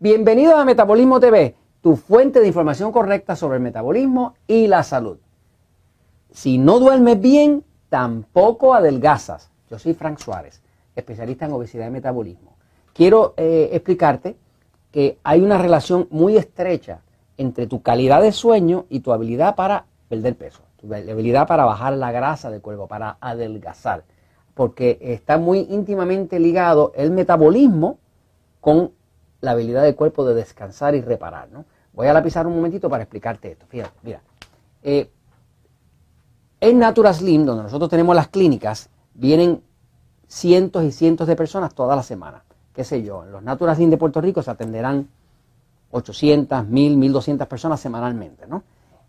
[0.00, 5.18] Bienvenidos a Metabolismo TV, tu fuente de información correcta sobre el metabolismo y la salud.
[6.30, 9.50] Si no duermes bien, tampoco adelgazas.
[9.68, 10.62] Yo soy Frank Suárez,
[10.94, 12.54] especialista en obesidad y metabolismo.
[12.92, 14.36] Quiero eh, explicarte
[14.92, 17.00] que hay una relación muy estrecha
[17.36, 21.94] entre tu calidad de sueño y tu habilidad para perder peso, tu habilidad para bajar
[21.94, 24.04] la grasa del cuerpo, para adelgazar,
[24.54, 27.98] porque está muy íntimamente ligado el metabolismo
[28.60, 28.92] con
[29.40, 31.48] la habilidad del cuerpo de descansar y reparar.
[31.50, 31.64] ¿no?
[31.92, 33.66] Voy a lapizar un momentito para explicarte esto.
[33.68, 34.20] Fíjate, mira.
[34.82, 35.10] Eh,
[36.60, 39.62] en Natura Slim, donde nosotros tenemos las clínicas, vienen
[40.26, 42.42] cientos y cientos de personas toda la semana.
[42.74, 45.08] Qué sé yo, en los Natura Slim de Puerto Rico se atenderán
[45.90, 48.46] 800, 1000, 1200 personas semanalmente.
[48.46, 48.62] ¿no?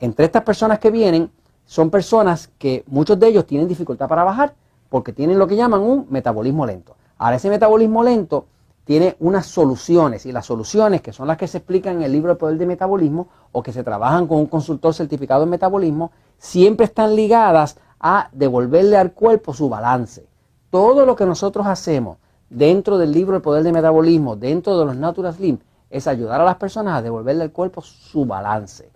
[0.00, 1.30] Entre estas personas que vienen,
[1.66, 4.54] son personas que muchos de ellos tienen dificultad para bajar
[4.88, 6.96] porque tienen lo que llaman un metabolismo lento.
[7.18, 8.46] Ahora, ese metabolismo lento
[8.84, 12.32] tiene unas soluciones y las soluciones que son las que se explican en el libro
[12.32, 16.84] El Poder de Metabolismo o que se trabajan con un consultor certificado en metabolismo, siempre
[16.84, 20.26] están ligadas a devolverle al cuerpo su balance.
[20.70, 22.18] Todo lo que nosotros hacemos
[22.50, 26.44] dentro del libro El Poder de Metabolismo, dentro de los Natural Slim, es ayudar a
[26.44, 28.90] las personas a devolverle al cuerpo su balance.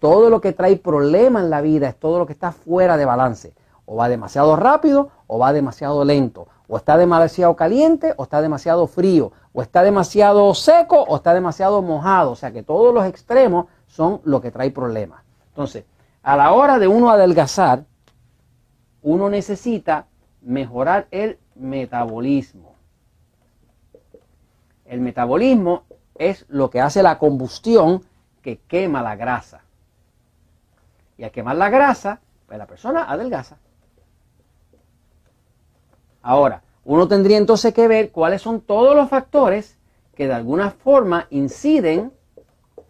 [0.00, 3.04] Todo lo que trae problema en la vida es todo lo que está fuera de
[3.04, 3.54] balance.
[3.86, 8.86] O va demasiado rápido o va demasiado lento o está demasiado caliente o está demasiado
[8.86, 12.30] frío, o está demasiado seco o está demasiado mojado.
[12.30, 15.24] O sea que todos los extremos son lo que trae problemas.
[15.48, 15.84] Entonces,
[16.22, 17.86] a la hora de uno adelgazar,
[19.02, 20.06] uno necesita
[20.42, 22.76] mejorar el metabolismo.
[24.84, 25.82] El metabolismo
[26.14, 28.04] es lo que hace la combustión
[28.42, 29.62] que quema la grasa.
[31.18, 33.56] Y al quemar la grasa, pues la persona adelgaza.
[36.22, 39.78] Ahora, uno tendría entonces que ver cuáles son todos los factores
[40.14, 42.12] que de alguna forma inciden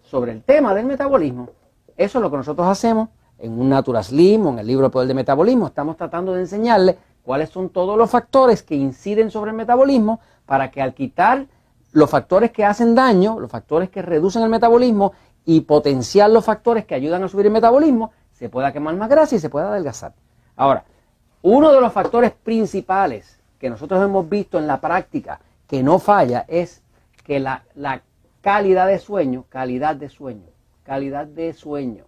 [0.03, 1.51] sobre el tema del metabolismo.
[1.97, 3.09] Eso es lo que nosotros hacemos
[3.39, 5.67] en un Natura Slim o en el libro Poder de Metabolismo.
[5.67, 10.71] Estamos tratando de enseñarle cuáles son todos los factores que inciden sobre el metabolismo para
[10.71, 11.47] que al quitar
[11.93, 15.13] los factores que hacen daño, los factores que reducen el metabolismo
[15.45, 19.37] y potenciar los factores que ayudan a subir el metabolismo, se pueda quemar más grasa
[19.37, 20.15] y se pueda adelgazar.
[20.57, 20.85] Ahora,
[21.43, 26.45] uno de los factores principales que nosotros hemos visto en la práctica que no falla
[26.49, 26.83] es
[27.25, 27.63] que la,
[28.41, 30.49] calidad de sueño, calidad de sueño,
[30.83, 32.05] calidad de sueño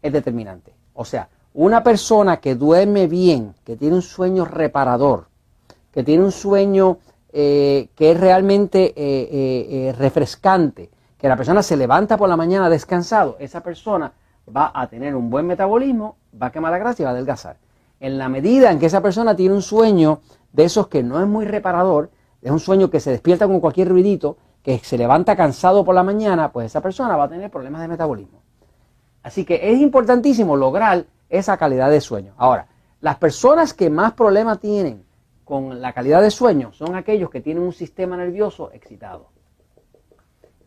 [0.00, 0.72] es determinante.
[0.94, 5.26] O sea, una persona que duerme bien, que tiene un sueño reparador,
[5.92, 6.98] que tiene un sueño
[7.32, 12.70] eh, que es realmente eh, eh, refrescante, que la persona se levanta por la mañana
[12.70, 14.12] descansado, esa persona
[14.54, 17.58] va a tener un buen metabolismo, va a quemar la grasa y va a adelgazar.
[18.00, 20.20] En la medida en que esa persona tiene un sueño
[20.52, 22.10] de esos que no es muy reparador,
[22.42, 26.02] es un sueño que se despierta con cualquier ruidito, que se levanta cansado por la
[26.02, 28.42] mañana, pues esa persona va a tener problemas de metabolismo.
[29.22, 32.34] Así que es importantísimo lograr esa calidad de sueño.
[32.36, 32.68] Ahora,
[33.00, 35.04] las personas que más problemas tienen
[35.44, 39.28] con la calidad de sueño son aquellos que tienen un sistema nervioso excitado.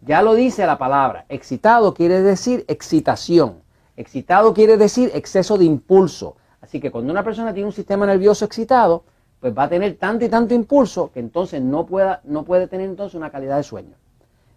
[0.01, 3.63] Ya lo dice la palabra, excitado quiere decir excitación.
[3.97, 6.37] Excitado quiere decir exceso de impulso.
[6.61, 9.03] Así que cuando una persona tiene un sistema nervioso excitado,
[9.39, 12.87] pues va a tener tanto y tanto impulso que entonces no, pueda, no puede tener
[12.87, 13.95] entonces una calidad de sueño.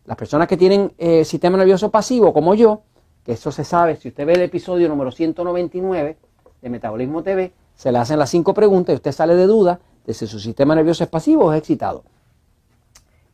[0.05, 2.83] Las personas que tienen eh, sistema nervioso pasivo, como yo,
[3.25, 6.17] que eso se sabe, si usted ve el episodio número 199
[6.61, 10.12] de Metabolismo TV, se le hacen las cinco preguntas y usted sale de duda de
[10.12, 12.05] si su sistema nervioso es pasivo o es excitado.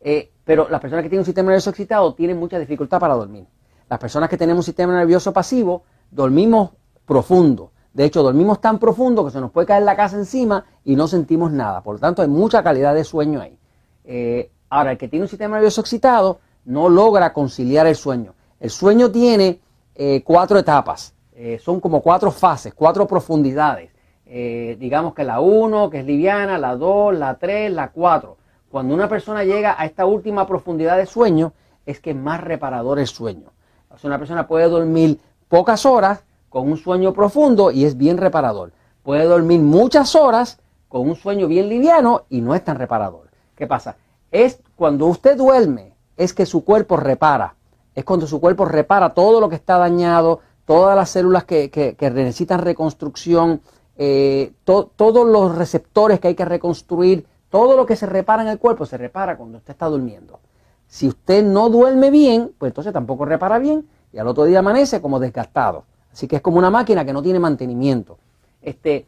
[0.00, 3.46] Eh, pero las personas que tienen un sistema nervioso excitado tienen mucha dificultad para dormir.
[3.88, 6.70] Las personas que tenemos un sistema nervioso pasivo dormimos
[7.04, 7.72] profundo.
[7.92, 11.08] De hecho, dormimos tan profundo que se nos puede caer la casa encima y no
[11.08, 11.82] sentimos nada.
[11.82, 13.58] Por lo tanto, hay mucha calidad de sueño ahí.
[14.04, 18.34] Eh, ahora, el que tiene un sistema nervioso excitado no logra conciliar el sueño.
[18.60, 19.60] El sueño tiene
[19.94, 21.14] eh, cuatro etapas.
[21.34, 23.90] Eh, son como cuatro fases, cuatro profundidades.
[24.26, 28.36] digamos que la 1, que es liviana, la 2, la 3, la 4.
[28.70, 31.52] Cuando una persona llega a esta última profundidad de sueño,
[31.86, 33.52] es que es más reparador el sueño.
[33.88, 38.72] O una persona puede dormir pocas horas con un sueño profundo y es bien reparador.
[39.02, 40.58] Puede dormir muchas horas
[40.88, 43.28] con un sueño bien liviano y no es tan reparador.
[43.54, 43.96] ¿Qué pasa?
[44.30, 47.54] Es cuando usted duerme, es que su cuerpo repara.
[47.94, 52.60] Es cuando su cuerpo repara todo lo que está dañado, todas las células que, necesitan
[52.60, 53.60] reconstrucción,
[53.96, 58.58] eh, todos los receptores que hay que reconstruir, todo lo que se repara en el
[58.58, 60.40] cuerpo se repara cuando usted está durmiendo.
[60.88, 65.00] Si usted no duerme bien, pues entonces tampoco repara bien y al otro día amanece
[65.00, 65.84] como desgastado.
[66.12, 68.18] Así que es como una máquina que no tiene mantenimiento.
[68.62, 69.06] Este,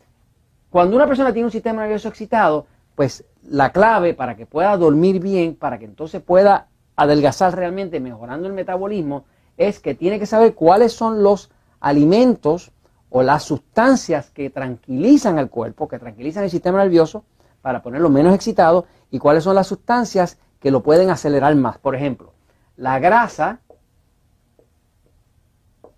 [0.70, 5.20] cuando una persona tiene un sistema nervioso excitado, pues la clave para que pueda dormir
[5.20, 6.66] bien, para que entonces pueda
[6.96, 9.24] adelgazar realmente, mejorando el metabolismo,
[9.56, 11.50] es que tiene que saber cuáles son los
[11.80, 12.72] alimentos
[13.10, 17.24] o las sustancias que tranquilizan al cuerpo, que tranquilizan el sistema nervioso
[17.62, 21.78] para ponerlo menos excitado y cuáles son las sustancias que lo pueden acelerar más.
[21.78, 22.32] Por ejemplo,
[22.76, 23.60] la grasa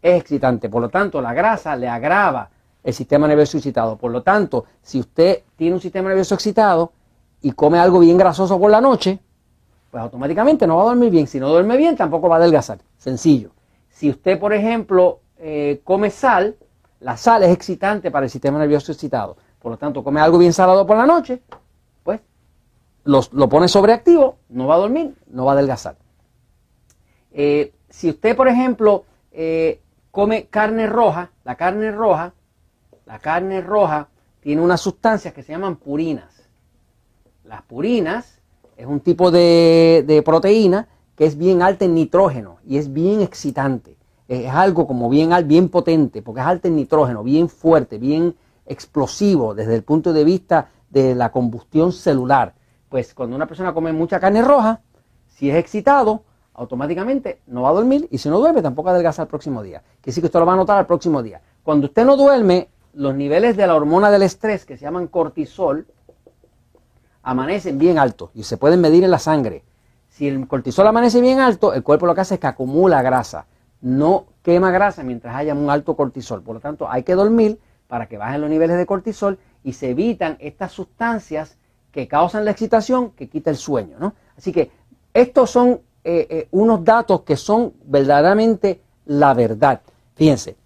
[0.03, 2.49] es excitante, por lo tanto la grasa le agrava
[2.83, 3.97] el sistema nervioso excitado.
[3.97, 6.93] Por lo tanto, si usted tiene un sistema nervioso excitado
[7.43, 9.19] y come algo bien grasoso por la noche,
[9.91, 11.27] pues automáticamente no va a dormir bien.
[11.27, 12.79] Si no duerme bien, tampoco va a adelgazar.
[12.97, 13.51] Sencillo.
[13.91, 16.57] Si usted, por ejemplo, eh, come sal,
[17.01, 19.37] la sal es excitante para el sistema nervioso excitado.
[19.59, 21.43] Por lo tanto, come algo bien salado por la noche,
[22.03, 22.21] pues
[23.05, 25.97] lo pone sobreactivo, no va a dormir, no va a adelgazar.
[27.33, 29.81] Eh, si usted, por ejemplo, eh,
[30.11, 32.35] come carne roja, la carne roja,
[33.07, 34.09] la carne roja
[34.41, 36.49] tiene unas sustancias que se llaman purinas.
[37.45, 38.41] Las purinas
[38.77, 43.21] es un tipo de, de proteína que es bien alta en nitrógeno y es bien
[43.21, 43.97] excitante
[44.31, 49.57] es algo como bien, bien potente, porque es alto en nitrógeno, bien fuerte, bien explosivo
[49.57, 52.55] desde el punto de vista de la combustión celular.
[52.89, 54.83] Pues cuando una persona come mucha carne roja,
[55.27, 56.23] si es excitado,
[56.61, 59.83] automáticamente no va a dormir y si no duerme tampoco adelgaza el próximo día.
[60.01, 61.41] Que sí que usted lo va a notar al próximo día.
[61.63, 65.87] Cuando usted no duerme, los niveles de la hormona del estrés, que se llaman cortisol,
[67.23, 69.65] amanecen bien altos y se pueden medir en la sangre.
[70.09, 73.47] Si el cortisol amanece bien alto, el cuerpo lo que hace es que acumula grasa
[73.81, 76.43] no quema grasa mientras haya un alto cortisol.
[76.43, 77.59] Por lo tanto, hay que dormir
[77.89, 81.57] para que bajen los niveles de cortisol y se evitan estas sustancias
[81.91, 83.97] que causan la excitación que quita el sueño.
[83.99, 84.15] ¿no?
[84.37, 84.71] Así que
[85.13, 89.81] estos son eh, eh, unos datos que son verdaderamente la verdad.
[90.15, 90.57] Fíjense,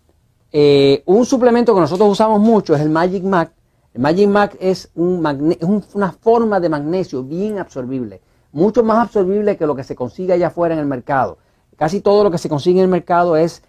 [0.53, 3.53] eh, un suplemento que nosotros usamos mucho es el Magic Mac.
[3.93, 8.21] El Magic Mac es, un es una forma de magnesio bien absorbible,
[8.53, 11.39] mucho más absorbible que lo que se consigue allá afuera en el mercado.
[11.77, 13.63] Casi todo lo que se consigue en el mercado es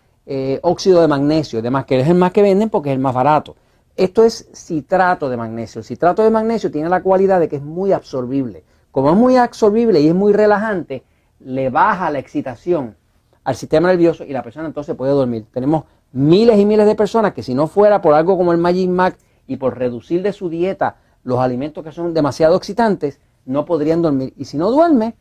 [0.63, 3.56] óxido de magnesio, además que es el más que venden porque es el más barato.
[3.95, 5.79] Esto es citrato de magnesio.
[5.79, 8.63] El citrato de magnesio tiene la cualidad de que es muy absorbible.
[8.91, 11.03] Como es muy absorbible y es muy relajante,
[11.40, 12.96] le baja la excitación
[13.44, 15.46] al sistema nervioso y la persona entonces puede dormir.
[15.52, 18.90] Tenemos miles y miles de personas que si no fuera por algo como el Magic
[18.90, 19.18] Mac
[19.48, 24.34] y por reducir de su dieta los alimentos que son demasiado excitantes, no podrían dormir.
[24.38, 25.16] Y si no duerme,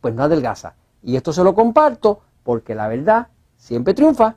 [0.00, 0.74] pues no adelgaza.
[1.02, 4.36] Y esto se lo comparto porque la verdad siempre triunfa.